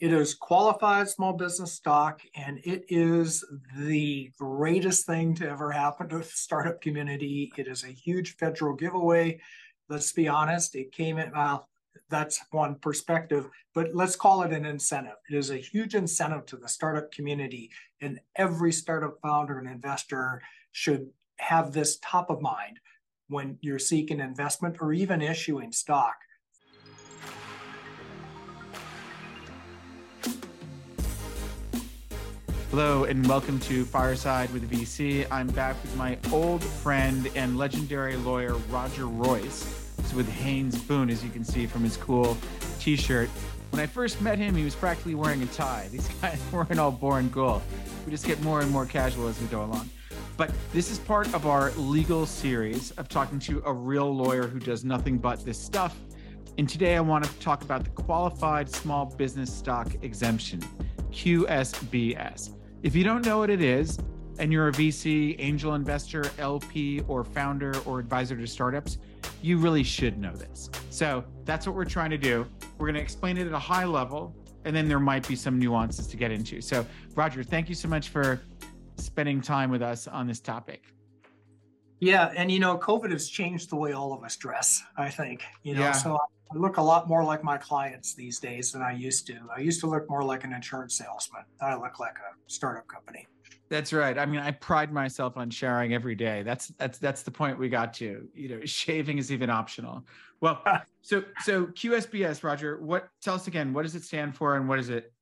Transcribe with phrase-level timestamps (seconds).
[0.00, 3.44] It is qualified small business stock, and it is
[3.76, 7.52] the greatest thing to ever happen to the startup community.
[7.58, 9.40] It is a huge federal giveaway.
[9.90, 11.68] Let's be honest, it came in, well,
[12.08, 15.16] that's one perspective, but let's call it an incentive.
[15.28, 17.70] It is a huge incentive to the startup community,
[18.00, 20.40] and every startup founder and investor
[20.72, 22.80] should have this top of mind
[23.28, 26.14] when you're seeking investment or even issuing stock.
[32.70, 35.26] Hello and welcome to Fireside with VC.
[35.28, 39.66] I'm back with my old friend and legendary lawyer Roger Royse.
[40.00, 42.36] He's with Haynes Boone, as you can see from his cool
[42.78, 43.28] T-shirt.
[43.70, 45.88] When I first met him, he was practically wearing a tie.
[45.90, 47.60] These guys weren't all born cool.
[48.06, 49.90] We just get more and more casual as we go along.
[50.36, 54.60] But this is part of our legal series of talking to a real lawyer who
[54.60, 55.98] does nothing but this stuff.
[56.56, 60.60] And today I want to talk about the Qualified Small Business Stock Exemption,
[61.10, 62.52] QSBS.
[62.82, 63.98] If you don't know what it is,
[64.38, 68.96] and you're a VC, angel investor, LP, or founder or advisor to startups,
[69.42, 70.70] you really should know this.
[70.88, 72.46] So that's what we're trying to do.
[72.78, 75.58] We're going to explain it at a high level, and then there might be some
[75.58, 76.62] nuances to get into.
[76.62, 78.40] So, Roger, thank you so much for
[78.96, 80.84] spending time with us on this topic.
[81.98, 84.82] Yeah, and you know, COVID has changed the way all of us dress.
[84.96, 85.92] I think you know, yeah.
[85.92, 86.18] so
[86.52, 89.38] I look a lot more like my clients these days than I used to.
[89.54, 91.42] I used to look more like an insurance salesman.
[91.60, 93.28] I look like a startup company.
[93.68, 94.18] That's right.
[94.18, 96.42] I mean, I pride myself on sharing every day.
[96.42, 98.28] That's that's that's the point we got to.
[98.34, 100.04] You know, shaving is even optional.
[100.40, 100.62] Well,
[101.02, 102.80] so so QSBS, Roger.
[102.80, 103.72] What tell us again?
[103.72, 105.12] What does it stand for, and what is it?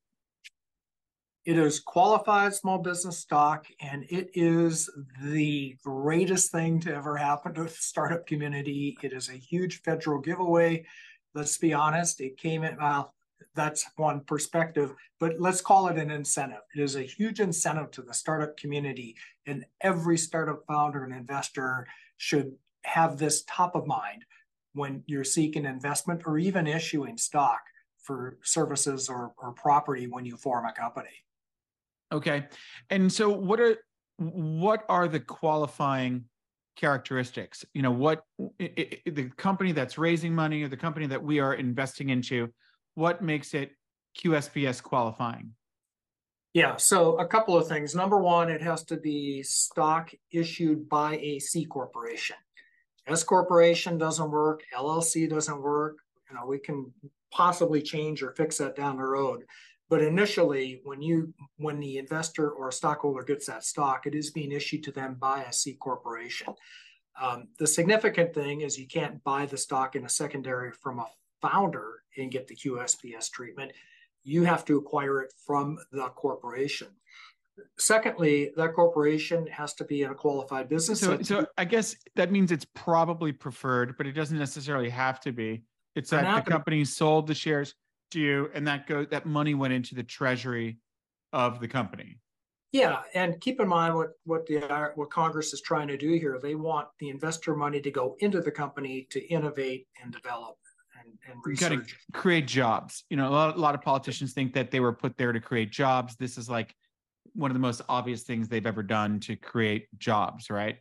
[1.45, 4.91] It is qualified small business stock, and it is
[5.23, 8.97] the greatest thing to ever happen to the startup community.
[9.03, 10.85] It is a huge federal giveaway
[11.35, 13.15] let's be honest, it came in, well,
[13.55, 16.63] that's one perspective, but let's call it an incentive.
[16.75, 21.87] It is a huge incentive to the startup community, and every startup founder and investor
[22.17, 22.53] should
[22.85, 24.25] have this top of mind
[24.75, 27.61] when you're seeking investment or even issuing stock
[27.99, 31.25] for services or, or property when you form a company.
[32.13, 32.47] Okay.
[32.91, 33.77] And so what are
[34.17, 36.25] what are the qualifying
[36.79, 38.23] characteristics you know what
[38.61, 42.49] it, it, the company that's raising money or the company that we are investing into
[42.95, 43.73] what makes it
[44.17, 45.53] qsbs qualifying?
[46.55, 47.95] Yeah so a couple of things.
[47.95, 52.37] Number one it has to be stock issued by a c corporation.
[53.09, 55.97] S corporation doesn't work llc doesn't work
[56.31, 56.93] you know we can
[57.33, 59.45] possibly change or fix that down the road
[59.89, 64.31] but initially, when you when the investor or a stockholder gets that stock, it is
[64.31, 66.55] being issued to them by a C corporation.
[67.21, 71.07] Um, the significant thing is you can't buy the stock in a secondary from a
[71.41, 73.73] founder and get the QSBS treatment.
[74.25, 76.89] You have to acquire it from the corporation.
[77.79, 81.01] Secondly, that corporation has to be in a qualified business.
[81.01, 85.33] So, so I guess that means it's probably preferred, but it doesn't necessarily have to
[85.33, 85.65] be.
[85.97, 87.75] It's that the company sold the shares
[88.11, 90.79] to you, and that go that money went into the treasury
[91.33, 92.19] of the company.
[92.73, 94.61] Yeah, and keep in mind what what the
[94.95, 96.39] what Congress is trying to do here.
[96.43, 100.57] They want the investor money to go into the company to innovate and develop
[101.01, 101.71] and, and research.
[101.71, 103.05] got to create jobs.
[103.09, 105.41] You know, a lot, a lot of politicians think that they were put there to
[105.41, 106.17] create jobs.
[106.17, 106.75] This is like
[107.35, 110.77] one of the most obvious things they've ever done to create jobs, right?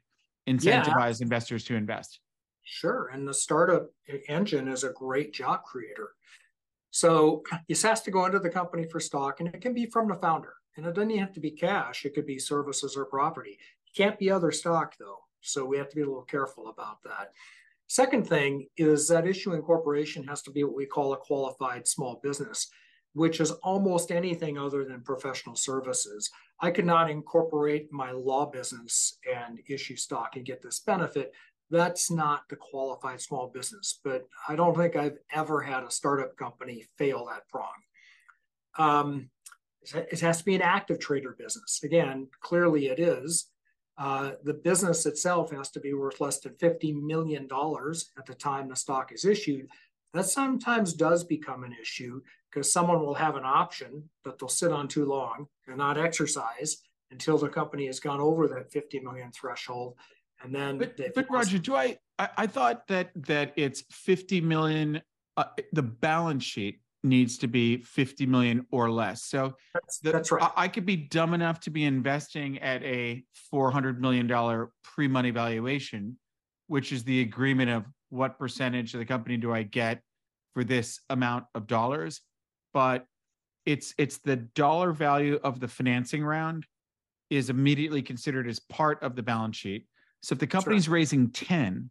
[0.49, 1.23] Incentivize yeah.
[1.23, 2.19] investors to invest.
[2.63, 3.88] Sure, and the startup
[4.27, 6.09] engine is a great job creator.
[6.91, 10.07] So this has to go into the company for stock, and it can be from
[10.07, 10.53] the founder.
[10.75, 13.51] And it doesn't even have to be cash, it could be services or property.
[13.51, 15.19] It can't be other stock, though.
[15.41, 17.31] So we have to be a little careful about that.
[17.87, 22.19] Second thing is that issuing corporation has to be what we call a qualified small
[22.21, 22.67] business,
[23.13, 26.29] which is almost anything other than professional services.
[26.59, 31.31] I could not incorporate my law business and issue stock and get this benefit
[31.69, 34.00] that's not the qualified small business.
[34.03, 37.69] But I don't think I've ever had a startup company fail that prong.
[38.78, 39.29] Um,
[39.94, 41.81] it has to be an active trader business.
[41.83, 43.47] Again, clearly it is.
[43.97, 48.69] Uh, the business itself has to be worth less than $50 million at the time
[48.69, 49.68] the stock is issued.
[50.13, 54.71] That sometimes does become an issue because someone will have an option that they'll sit
[54.71, 56.77] on too long and not exercise
[57.12, 59.95] until the company has gone over that 50 million threshold
[60.44, 65.01] and then but, but Roger, do I, I, I thought that that it's 50 million
[65.36, 69.24] uh, the balance sheet needs to be 50 million or less.
[69.24, 70.44] So that's, the, that's right.
[70.44, 75.30] I, I, could be dumb enough to be investing at a 400 million dollar pre-money
[75.31, 76.18] valuation,
[76.68, 80.01] which is the agreement of what percentage of the company do I get
[80.54, 82.22] for this amount of dollars.
[82.74, 83.06] But
[83.66, 86.66] it's it's the dollar value of the financing round
[87.30, 89.86] is immediately considered as part of the balance sheet.
[90.21, 90.93] So if the company's Sure.
[90.93, 91.89] raising 10,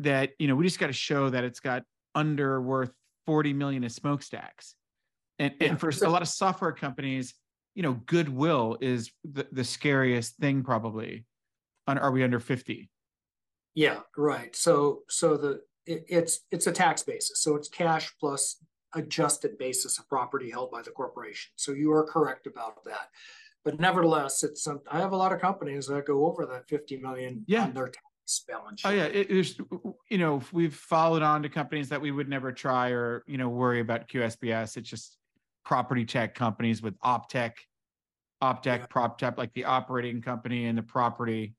[0.00, 1.82] that you know, we just got to show that it's got
[2.14, 2.92] under worth
[3.26, 4.74] 40 million of smokestacks.
[5.38, 7.34] And Yeah, and for a lot of software companies,
[7.74, 11.24] you know, goodwill is the, the scariest thing probably.
[11.86, 12.90] On are we under 50?
[13.74, 14.54] Yeah, right.
[14.54, 17.40] So, so the, it, it's, it's a tax basis.
[17.40, 18.56] So it's cash plus
[18.94, 21.52] adjusted basis of property held by the corporation.
[21.56, 23.08] So you are correct about that.
[23.64, 26.96] But nevertheless, it's, some- I have a lot of companies that go over that fifty
[26.96, 27.64] million Yeah.
[27.64, 28.82] on their tax balance.
[28.84, 29.58] Oh yeah, it, there's
[30.10, 33.48] you know we've followed on to companies that we would never try or you know
[33.48, 34.76] worry about QSBS.
[34.76, 35.16] It's just
[35.64, 37.52] property tech companies with OpTech,
[38.42, 38.86] OpTech, Yeah.
[38.86, 41.54] PropTech, like the operating company and the property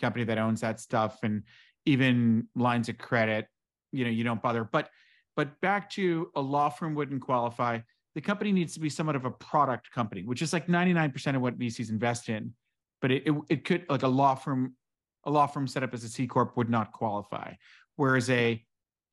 [0.00, 1.42] company that owns that stuff, and
[1.86, 3.46] even lines of credit.
[3.90, 4.64] You know, you don't bother.
[4.64, 4.90] But
[5.36, 7.80] but back to a law firm wouldn't qualify.
[8.18, 11.40] The company needs to be somewhat of a product company, which is like 99% of
[11.40, 12.52] what VCs invest in.
[13.00, 14.74] But it, it, it could like a law firm
[15.22, 17.52] a law firm set up as a C corp would not qualify,
[17.94, 18.60] whereas a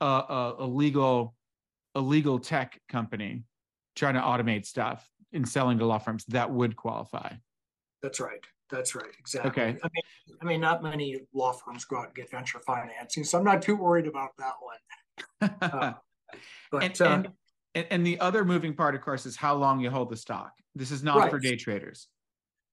[0.01, 1.35] a, a, a legal
[1.93, 3.43] a legal tech company
[3.95, 7.31] trying to automate stuff and selling to law firms that would qualify.
[8.01, 8.43] That's right.
[8.71, 9.13] That's right.
[9.19, 9.51] Exactly.
[9.51, 9.77] Okay.
[9.83, 13.37] I mean, I mean, not many law firms go out and get venture financing, so
[13.37, 15.51] I'm not too worried about that one.
[15.61, 15.93] Uh,
[16.71, 17.27] But and, uh, and
[17.75, 20.53] and and the other moving part, of course, is how long you hold the stock.
[20.73, 22.07] This is not for day traders.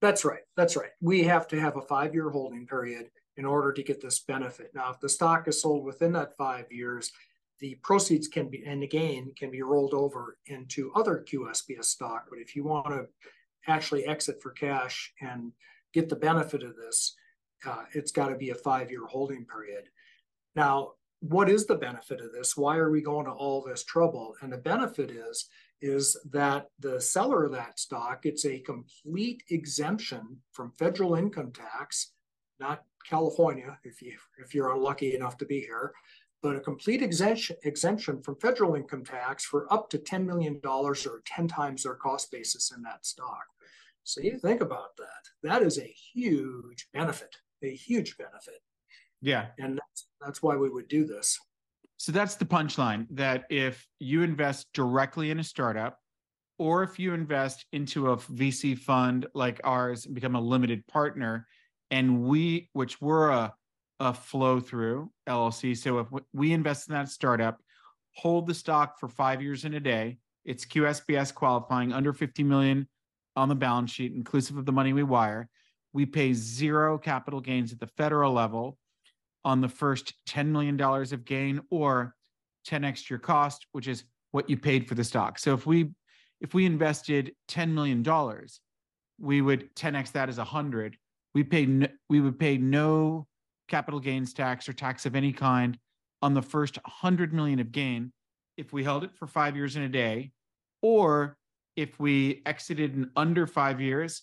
[0.01, 0.43] That's right.
[0.57, 0.91] That's right.
[1.01, 4.71] We have to have a five-year holding period in order to get this benefit.
[4.75, 7.13] Now, if the stock is sold within that five years,
[7.61, 12.27] the proceeds can be, and the gain can be rolled over into other QSBS stock.
[12.29, 13.07] But if you want to
[13.69, 15.53] actually exit for cash and
[15.95, 17.15] get the benefit of this,
[17.65, 19.85] uh, it's got to be a five-year holding period.
[20.57, 22.57] Now, what is the benefit of this?
[22.57, 24.35] Why are we going to all this trouble?
[24.43, 25.49] And the benefit is
[25.81, 32.13] is that the seller of that stock gets a complete exemption from federal income tax,
[32.61, 35.93] not California, if you if you're unlucky enough to be here,
[36.43, 41.23] but a complete exemption exemption from federal income tax for up to $10 million or
[41.25, 43.45] 10 times their cost basis in that stock.
[44.03, 45.49] So you think about that.
[45.49, 48.61] That is a huge benefit, a huge benefit.
[49.23, 49.47] Yeah.
[49.59, 51.39] And that's, that's why we would do this.
[51.97, 55.99] So that's the punchline that if you invest directly in a startup,
[56.59, 61.47] or if you invest into a VC fund like ours and become a limited partner,
[61.91, 63.55] and we, which we're a,
[64.01, 65.77] a flow through LLC.
[65.77, 67.59] So if we invest in that startup,
[68.17, 72.89] hold the stock for five years in a day, it's QSBS qualifying under 50 million
[73.37, 75.49] on the balance sheet, inclusive of the money we wire.
[75.93, 78.79] We pay zero capital gains at the federal level
[79.45, 82.15] on the first $10 million of gain or
[82.67, 85.39] 10x your cost, which is what you paid for the stock.
[85.39, 85.91] So if we
[86.41, 88.05] if we invested $10 million,
[89.21, 90.97] we would 10x that as 100.
[91.35, 93.27] We pay no, we would pay no
[93.69, 95.79] capital gains tax or tax of any kind
[96.21, 98.13] on the first 100 million of gain
[98.57, 100.33] if we held it for 5 years in a day
[100.83, 101.37] or
[101.77, 104.23] if we exited in under 5 years,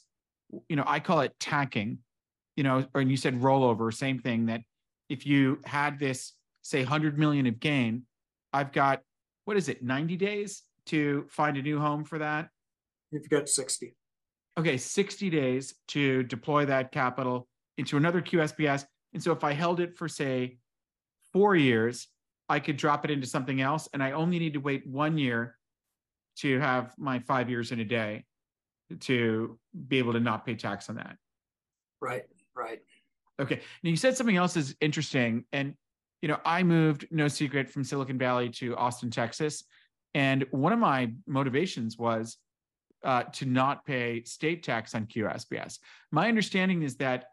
[0.68, 2.00] you know, I call it tacking,
[2.56, 4.62] you know, or and you said rollover, same thing that
[5.10, 8.04] if you had this say 100 million of gain
[8.54, 9.02] i've got
[9.46, 12.50] what is it 90 days to find a new home for that
[13.12, 13.96] You've got 60.
[14.58, 19.80] okay 60 days to deploy that capital into another qsbs and so if i held
[19.80, 20.58] it for say
[21.34, 22.08] four years
[22.48, 25.56] i could drop it into something else and i only need to wait one year
[26.38, 28.24] to have my five years in a day
[29.00, 31.18] to be able to not pay tax on that
[32.02, 32.24] Right,
[32.56, 32.80] right.
[33.40, 33.62] Okay.
[33.84, 35.46] Now you said something else is interesting.
[35.52, 35.74] And,
[36.22, 39.64] you know, I moved, no secret, from Silicon Valley to Austin, Texas.
[40.14, 42.38] And one of my motivations was
[43.04, 45.80] uh, to not pay state tax on QSBS.
[46.12, 47.26] My understanding is that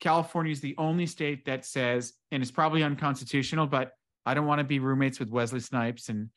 [0.00, 3.92] California is the only state that says, and it's probably unconstitutional, but
[4.26, 6.30] I don't want to be roommates with Wesley Snipes and,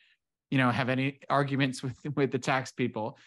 [0.51, 3.17] you know, have any arguments with with the tax people.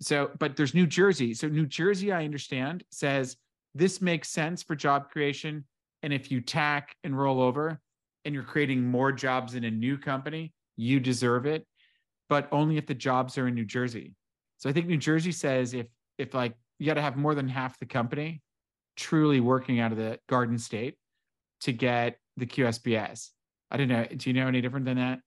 [0.00, 1.34] So, but there's New Jersey.
[1.34, 3.36] So New Jersey, I understand, says
[3.74, 5.64] this makes sense for job creation.
[6.02, 7.80] And if you tack and roll over
[8.24, 11.66] and you're creating more jobs in a new company, you deserve it,
[12.28, 14.14] but only if the jobs are in New Jersey.
[14.58, 15.86] So I think New Jersey says if
[16.18, 18.42] if like you got to have more than half the company
[18.96, 20.96] truly working out of the Garden State
[21.62, 23.30] to get the QSBS.
[23.70, 24.04] I don't know.
[24.04, 25.20] Do you know any different than that?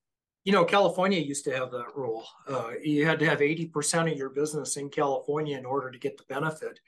[0.43, 2.25] You know, California used to have that rule.
[2.47, 6.17] Uh, you had to have 80% of your business in California in order to get
[6.17, 6.79] the benefit.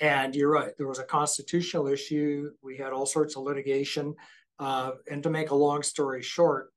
[0.00, 2.50] And you're right, there was a constitutional issue.
[2.62, 4.14] We had all sorts of litigation.
[4.58, 6.72] Uh, and to make a long story short,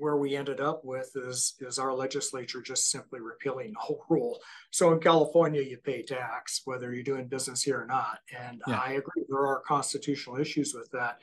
[0.00, 4.40] where we ended up with is is our legislature just simply repealing the whole rule.
[4.70, 8.80] So in California, you pay tax whether you're doing business here or not, and yeah.
[8.82, 11.18] I agree there are constitutional issues with that.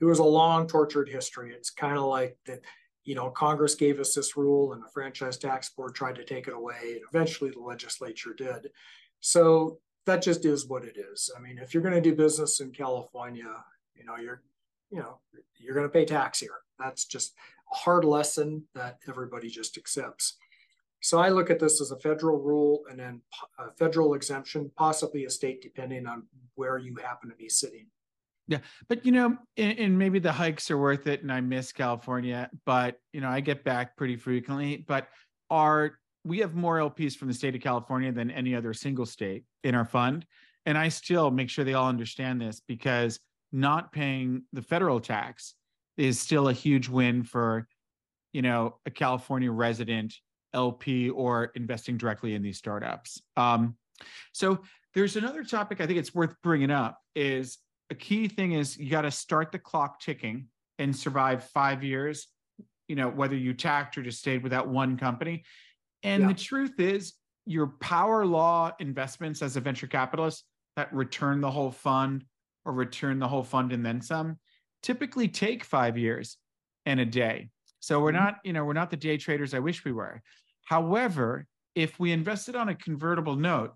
[0.00, 1.54] It was a long, tortured history.
[1.54, 2.60] It's kind of like that.
[3.04, 6.46] You know, Congress gave us this rule, and the franchise tax board tried to take
[6.46, 8.70] it away, and eventually the legislature did.
[9.20, 9.78] So
[10.10, 11.30] that just is what it is.
[11.36, 13.64] I mean, if you're going to do business in California,
[13.94, 14.42] you know, you're,
[14.90, 15.18] you know,
[15.56, 16.58] you're going to pay tax here.
[16.80, 17.34] That's just
[17.72, 20.36] a hard lesson that everybody just accepts.
[21.00, 23.22] So I look at this as a federal rule and then
[23.58, 26.24] a federal exemption, possibly a state, depending on
[26.56, 27.86] where you happen to be sitting.
[28.48, 31.70] Yeah, but you know, and, and, maybe the hikes are worth it, and I miss
[31.70, 34.84] California, but you know, I get back pretty frequently.
[34.88, 35.06] But
[35.50, 35.92] are
[36.24, 39.74] we have more LPs from the state of California than any other single state in
[39.74, 40.26] our fund,
[40.66, 43.18] and I still make sure they all understand this because
[43.52, 45.54] not paying the federal tax
[45.96, 47.66] is still a huge win for,
[48.32, 50.14] you know, a California resident
[50.54, 53.20] LP or investing directly in these startups.
[53.36, 53.76] Um,
[54.32, 54.60] so
[54.94, 57.58] there's another topic I think it's worth bringing up is
[57.90, 60.46] a key thing is you got to start the clock ticking
[60.78, 62.28] and survive five years,
[62.88, 65.44] you know, whether you tacked or just stayed with that one company.
[66.02, 66.28] And yeah.
[66.28, 67.14] the truth is,
[67.46, 70.44] your power law investments as a venture capitalist
[70.76, 72.24] that return the whole fund
[72.64, 74.38] or return the whole fund and then some
[74.82, 76.38] typically take five years
[76.86, 77.50] and a day.
[77.80, 78.24] So we're mm-hmm.
[78.24, 80.22] not, you know, we're not the day traders I wish we were.
[80.64, 83.74] However, if we invested on a convertible note,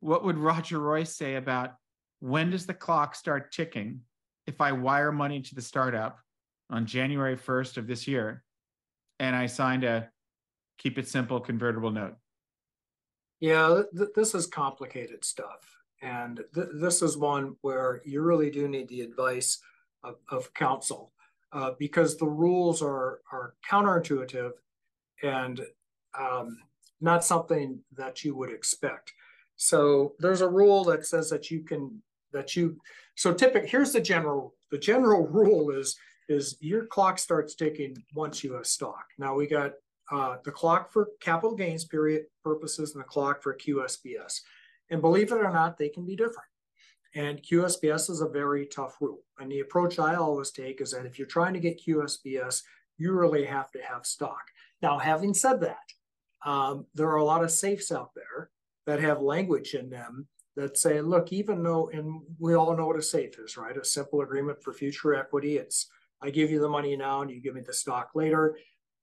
[0.00, 1.74] what would Roger Royse say about
[2.20, 4.00] when does the clock start ticking
[4.46, 6.18] if I wire money to the startup
[6.70, 8.42] on January 1st of this year
[9.18, 10.08] and I signed a
[10.78, 12.14] keep it simple convertible note?
[13.40, 15.78] Yeah, th- this is complicated stuff.
[16.02, 19.58] And th- this is one where you really do need the advice
[20.04, 21.12] of, of counsel
[21.52, 24.52] uh, because the rules are are counterintuitive
[25.22, 25.60] and
[26.18, 26.58] um,
[27.00, 29.12] not something that you would expect.
[29.56, 32.02] So there's a rule that says that you can
[32.32, 32.80] that you
[33.16, 35.96] so typical here's the general the general rule is
[36.28, 39.06] is your clock starts ticking once you have stock.
[39.18, 39.72] Now we got
[40.10, 44.40] uh, the clock for capital gains period purposes and the clock for QSBS.
[44.90, 46.48] And believe it or not, they can be different.
[47.14, 49.22] And QSBS is a very tough rule.
[49.38, 52.62] And the approach I always take is that if you're trying to get QSBS,
[52.96, 54.42] you really have to have stock.
[54.82, 58.50] Now, having said that, um, there are a lot of safes out there
[58.86, 62.98] that have language in them that say, look, even though, and we all know what
[62.98, 63.76] a safe is, right?
[63.76, 65.56] A simple agreement for future equity.
[65.56, 65.86] It's
[66.20, 68.56] I give you the money now and you give me the stock later.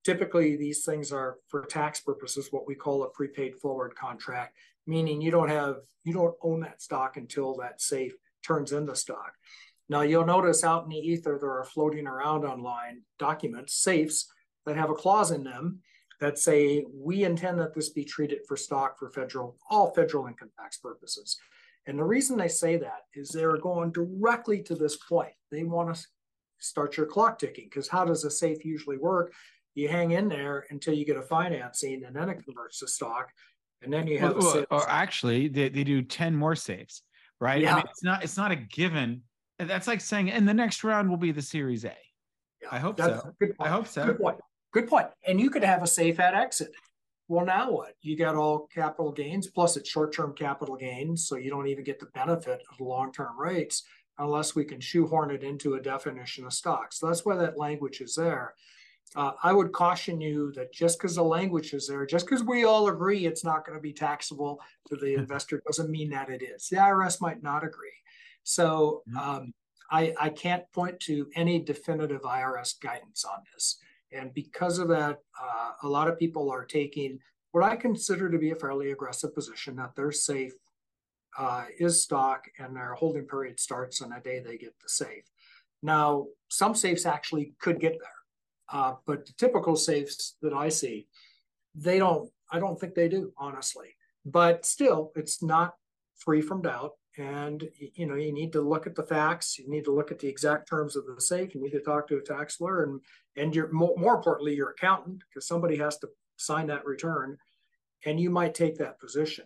[0.05, 4.55] Typically, these things are for tax purposes what we call a prepaid forward contract
[4.88, 8.13] meaning you don't have you don't own that stock until that safe
[8.45, 9.33] turns into stock.
[9.89, 14.27] Now you'll notice out in the ether there are floating around online documents, safes
[14.65, 15.79] that have a clause in them
[16.21, 20.51] that say we intend that this be treated for stock for federal all federal income
[20.59, 21.38] tax purposes.
[21.88, 25.33] And the reason they say that is they're going directly to this point.
[25.51, 26.01] They want to
[26.59, 29.33] start your clock ticking because how does a safe usually work?
[29.75, 33.29] You hang in there until you get a financing and then it converts to stock
[33.82, 37.03] and then you have well, or actually they, they do 10 more safes
[37.39, 37.62] right?
[37.62, 37.74] Yeah.
[37.74, 39.22] I mean, it's not it's not a given.
[39.60, 41.94] That's like saying in the next round will be the series a.
[42.62, 43.34] Yeah, i hope so.
[43.60, 44.05] i hope so.
[44.05, 44.38] Good point.
[44.74, 45.08] Good point.
[45.27, 46.72] And you could have a safe at exit.
[47.27, 47.94] Well now what?
[48.01, 52.00] You got all capital gains plus it's short-term capital gains so you don't even get
[52.00, 53.84] the benefit of long-term rates
[54.17, 56.94] unless we can shoehorn it into a definition of stock.
[56.94, 58.53] So that's why that language is there
[59.15, 62.65] uh, I would caution you that just because the language is there, just because we
[62.65, 64.59] all agree it's not going to be taxable
[64.89, 66.67] to the investor, doesn't mean that it is.
[66.67, 67.89] The IRS might not agree.
[68.43, 69.53] So um,
[69.91, 73.77] I, I can't point to any definitive IRS guidance on this.
[74.12, 77.19] And because of that, uh, a lot of people are taking
[77.51, 80.53] what I consider to be a fairly aggressive position that their safe
[81.38, 85.24] uh, is stock and their holding period starts on the day they get the safe.
[85.81, 88.09] Now, some safes actually could get there.
[88.72, 91.07] Uh, but the typical safes that I see,
[91.75, 93.95] they don't, I don't think they do, honestly.
[94.25, 95.75] But still, it's not
[96.17, 96.93] free from doubt.
[97.17, 99.57] And you know, you need to look at the facts.
[99.57, 101.55] You need to look at the exact terms of the safe.
[101.55, 103.00] You need to talk to a tax lawyer and
[103.38, 107.38] and your more, more importantly, your accountant, because somebody has to sign that return,
[108.05, 109.45] and you might take that position.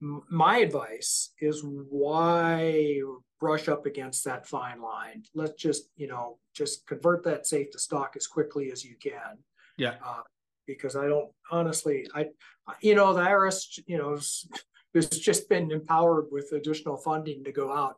[0.00, 3.00] My advice is why
[3.40, 5.22] brush up against that fine line.
[5.34, 9.38] Let's just, you know, just convert that safe to stock as quickly as you can.
[9.76, 9.94] Yeah.
[10.04, 10.22] Uh,
[10.66, 12.28] because I don't honestly, I,
[12.80, 14.16] you know, the IRS, you know,
[14.94, 17.96] has just been empowered with additional funding to go out,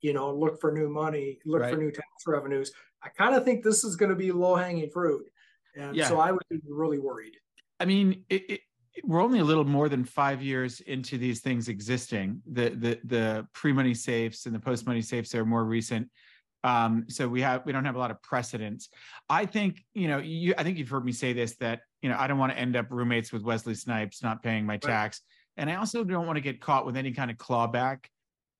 [0.00, 1.74] you know, look for new money, look right.
[1.74, 2.72] for new tax revenues.
[3.02, 5.26] I kind of think this is going to be low hanging fruit.
[5.76, 6.08] And Yeah.
[6.08, 7.36] so I would be really worried.
[7.80, 8.60] I mean, it, it,
[9.04, 12.42] we're only a little more than five years into these things existing.
[12.46, 16.08] The the the pre-money safes and the post-money safes are more recent.
[16.64, 18.88] Um, so we have we don't have a lot of precedents.
[19.28, 20.54] I think you know you.
[20.58, 22.76] I think you've heard me say this that you know I don't want to end
[22.76, 25.22] up roommates with Wesley Snipes not paying my tax,
[25.56, 28.06] and I also don't want to get caught with any kind of clawback.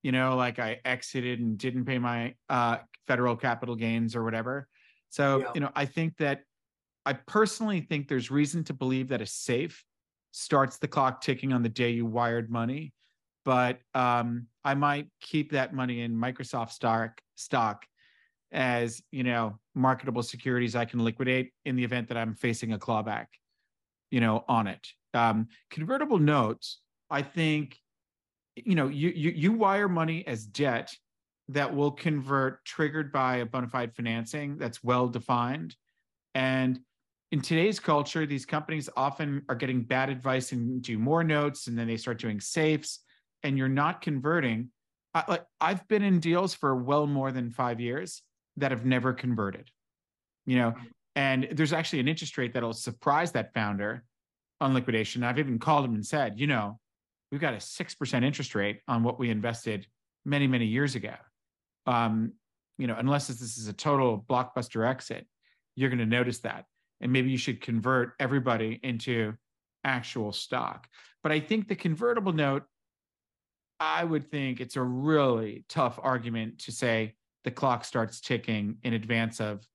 [0.02, 2.78] You know, like I exited and didn't pay my uh,
[3.08, 4.68] federal capital gains or whatever.
[5.10, 5.50] So Yeah.
[5.54, 6.42] you know, I think that
[7.04, 9.84] I personally think there's reason to believe that a safe
[10.38, 12.92] starts the clock ticking on the day you wired money.
[13.44, 17.84] But um, I might keep that money in Microsoft stock stock
[18.52, 22.78] as you know marketable securities I can liquidate in the event that I'm facing a
[22.78, 23.26] clawback,
[24.10, 24.86] you know, on it.
[25.14, 26.80] Um, convertible notes,
[27.10, 27.78] I think,
[28.54, 30.94] you know, you you you wire money as debt
[31.48, 35.74] that will convert triggered by a bona fide financing that's well defined.
[36.34, 36.78] And
[37.30, 41.78] in today's culture, these companies often are getting bad advice and do more notes, and
[41.78, 43.00] then they start doing safes,
[43.42, 44.70] and you're not converting.
[45.14, 48.22] I, like I've been in deals for well more than five years
[48.56, 49.70] that have never converted.
[50.46, 50.74] You know,
[51.16, 54.04] and there's actually an interest rate that'll surprise that founder
[54.60, 55.22] on liquidation.
[55.22, 56.78] I've even called him and said, you know,
[57.30, 59.86] we've got a six percent interest rate on what we invested
[60.24, 61.14] many many years ago.
[61.86, 62.32] Um,
[62.78, 65.26] you know, unless this is a total blockbuster exit,
[65.76, 66.64] you're going to notice that
[67.00, 69.34] and maybe you should convert everybody into
[69.84, 70.88] actual stock.
[71.22, 72.64] But I think the convertible note,
[73.80, 77.14] I would think it's a really tough argument to say
[77.44, 79.66] the clock starts ticking in advance of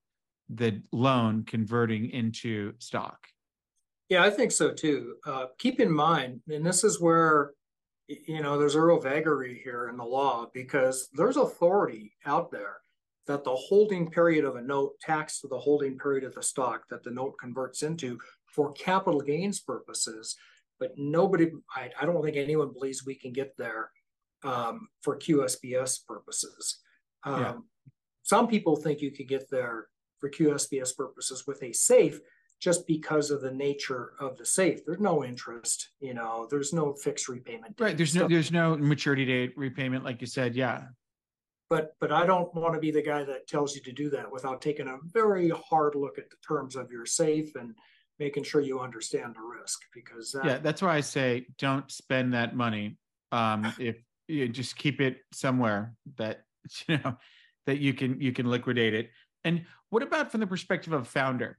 [0.49, 3.27] the loan converting into stock.
[4.09, 5.15] Yeah, I think so too.
[5.25, 7.51] Uh, keep in mind, and this is where,
[8.07, 12.77] you know, there's a real vagary here in the law because there's authority out there
[13.27, 16.83] that the holding period of a note taxed to the holding period of the stock
[16.89, 20.35] that the note converts into for capital gains purposes.
[20.79, 23.89] But nobody, I, I don't think anyone believes we can get there
[24.43, 26.79] um, for QSBS purposes.
[27.23, 27.53] Um, Yeah.
[28.25, 29.87] Some people think you could get there
[30.19, 32.19] for QSBS purposes with a safe
[32.61, 34.85] just because of the nature of the safe.
[34.85, 37.75] There's no interest, you know, there's no fixed repayment.
[37.77, 37.97] Right.
[37.97, 40.55] There's no there's no maturity date repayment, like you said.
[40.55, 40.83] Yeah.
[41.73, 44.31] But but I don't want to be the guy that tells you to do that
[44.31, 47.73] without taking a very hard look at the terms of your safe and
[48.19, 50.57] making sure you understand the risk because that, Yeah.
[50.59, 52.99] That's why I say don't spend that money.
[53.31, 53.95] Um, if
[54.27, 56.43] you just keep it somewhere that
[56.87, 57.17] you know
[57.65, 59.09] that you can you can liquidate it.
[59.43, 61.57] And what about from the perspective of founder?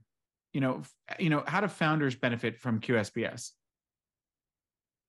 [0.53, 0.83] You know,
[1.19, 3.51] you know, how do founders benefit from QSBS?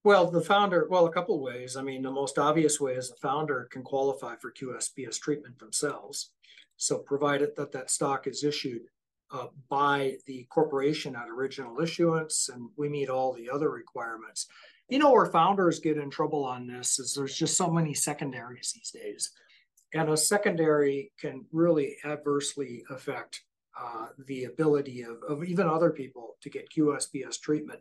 [0.06, 1.76] Well, the founder, well, a couple ways.
[1.76, 6.30] I mean, the most obvious way is the founder can qualify for QSBS treatment themselves.
[6.76, 8.82] So provided that that stock is issued
[9.32, 14.46] uh, by the corporation at original issuance and we meet all the other requirements.
[14.88, 18.72] You know, where founders get in trouble on this is there's just so many secondaries
[18.76, 19.32] these days.
[19.92, 23.42] And a secondary can really adversely affect
[23.76, 27.80] uh, the ability of, of even other people to get QSBS treatment.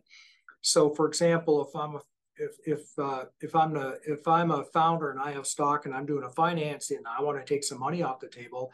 [0.61, 2.01] So, for example, if I'm a
[2.37, 5.93] if if uh, if I'm the if I'm a founder and I have stock and
[5.93, 8.71] I'm doing a financing and I want to take some money off the table,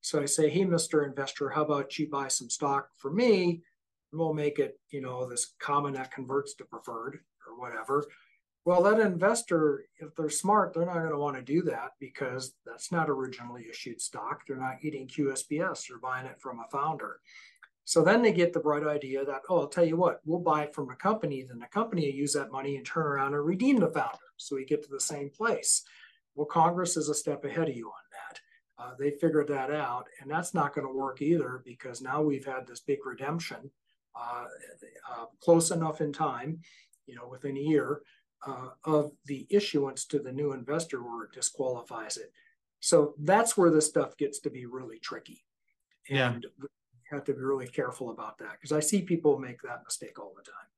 [0.00, 1.06] so I say, hey, Mr.
[1.06, 3.62] Investor, how about you buy some stock for me?
[4.12, 8.04] We'll make it, you know, this common that converts to preferred or whatever.
[8.66, 12.54] Well, that investor, if they're smart, they're not going to want to do that because
[12.64, 14.42] that's not originally issued stock.
[14.46, 15.88] They're not eating QSBS.
[15.88, 17.20] They're buying it from a founder.
[17.84, 20.64] So then they get the bright idea that, oh, I'll tell you what, we'll buy
[20.64, 21.42] it from a company.
[21.42, 24.18] Then the company will use that money and turn around and redeem the founder.
[24.36, 25.82] So we get to the same place.
[26.34, 28.40] Well, Congress is a step ahead of you on that.
[28.76, 32.44] Uh, they figured that out, and that's not going to work either because now we've
[32.44, 33.70] had this big redemption
[34.16, 34.46] uh,
[35.12, 36.60] uh, close enough in time,
[37.06, 38.02] you know, within a year
[38.46, 42.32] uh, of the issuance to the new investor where it disqualifies it.
[42.80, 45.44] So that's where this stuff gets to be really tricky.
[46.08, 46.32] Yeah.
[46.32, 46.66] And we
[47.14, 50.32] have to be really careful about that because I see people make that mistake all
[50.36, 50.68] the time.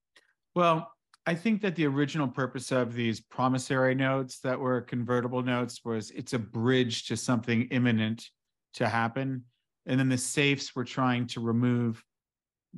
[0.54, 0.92] Well,
[1.26, 6.12] I think that the original purpose of these promissory notes that were convertible notes was
[6.12, 8.30] it's a bridge to something imminent
[8.74, 9.42] to happen.
[9.86, 12.02] And then the safes were trying to remove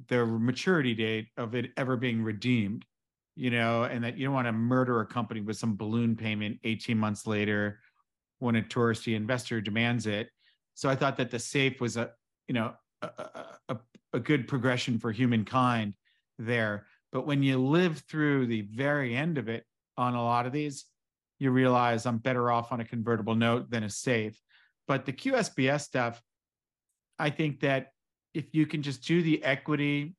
[0.09, 2.87] the maturity date of it ever being redeemed,
[3.37, 6.59] you know, and that you don't want to murder a company with some balloon payment
[6.64, 7.81] 18 months later
[8.38, 10.31] when a touristy investor demands it.
[10.75, 12.12] So I thought that the safe was a,
[12.47, 13.47] you know, a,
[14.12, 15.94] a, good progression for humankind
[16.38, 16.87] there.
[17.12, 19.64] But when you live through the very end of it
[19.97, 20.85] on a lot of these,
[21.38, 24.40] you realize I'm better off on a convertible note than a safe.
[24.87, 26.21] But the QSBS stuff,
[27.18, 27.92] I think that
[28.35, 30.14] if you can just do the equity,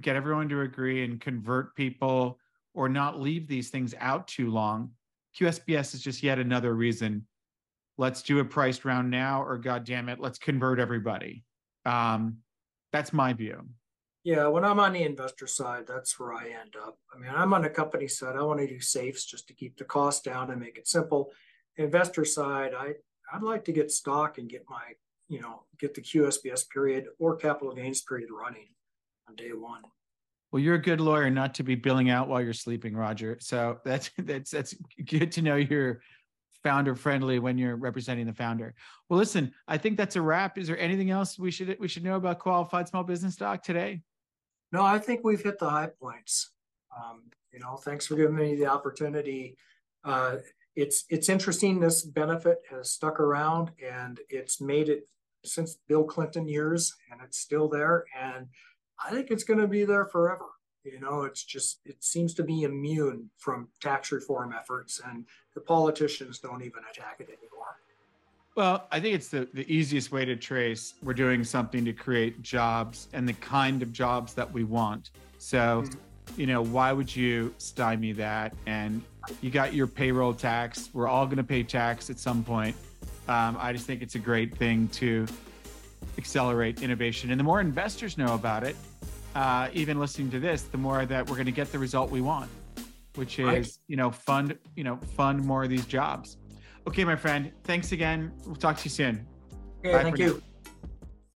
[0.00, 2.38] get everyone to agree and convert people
[2.74, 4.90] or not leave these things out too long,
[5.38, 7.26] QSBS is just yet another reason.
[7.98, 11.44] Let's do a priced round now, or God damn it, let's convert everybody.
[11.84, 12.38] Um,
[12.92, 13.66] that's my view.
[14.24, 16.96] Yeah, when I'm on the investor side, that's where I end up.
[17.12, 18.36] I mean, I'm on the company side.
[18.36, 21.32] I want to do safes just to keep the cost down and make it simple.
[21.76, 22.94] Investor side, I
[23.32, 24.82] I'd like to get stock and get my,
[25.28, 28.68] you know, get the QSBS period or capital gains period running
[29.28, 29.82] on day one.
[30.52, 33.38] Well, you're a good lawyer not to be billing out while you're sleeping, Roger.
[33.40, 34.74] So that's that's that's
[35.04, 36.02] good to know you're
[36.62, 38.74] founder friendly when you're representing the founder.
[39.08, 40.58] Well, listen, I think that's a wrap.
[40.58, 44.02] Is there anything else we should we should know about qualified small business stock today?
[44.70, 46.50] No, I think we've hit the high points.
[46.96, 49.56] Um, you know, thanks for giving me the opportunity.
[50.04, 50.36] Uh,
[50.74, 51.80] it's it's interesting.
[51.80, 55.08] This benefit has stuck around, and it's made it
[55.44, 58.04] since Bill Clinton years, and it's still there.
[58.18, 58.46] And
[59.04, 60.46] I think it's going to be there forever.
[60.84, 65.60] You know, it's just it seems to be immune from tax reform efforts, and the
[65.60, 67.76] politicians don't even attack it anymore.
[68.54, 70.94] Well, I think it's the, the easiest way to trace.
[71.02, 75.10] We're doing something to create jobs and the kind of jobs that we want.
[75.38, 76.40] So, mm-hmm.
[76.40, 78.54] you know, why would you stymie that?
[78.66, 79.00] And
[79.40, 80.90] you got your payroll tax.
[80.92, 82.76] We're all going to pay tax at some point.
[83.26, 85.26] Um, I just think it's a great thing to
[86.18, 87.30] accelerate innovation.
[87.30, 88.76] And the more investors know about it,
[89.34, 92.20] uh, even listening to this, the more that we're going to get the result we
[92.20, 92.50] want,
[93.14, 93.68] which is, right.
[93.88, 96.36] you know, fund, you know, fund more of these jobs.
[96.86, 97.52] Okay, my friend.
[97.64, 98.32] Thanks again.
[98.44, 99.26] We'll talk to you soon.
[99.80, 100.34] Okay, Bye thank you.
[100.34, 100.51] Now.